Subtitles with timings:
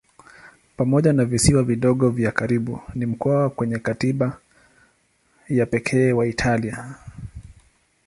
[0.77, 4.37] Pamoja na visiwa vidogo vya karibu ni mkoa wenye katiba
[5.49, 6.95] ya pekee wa Italia.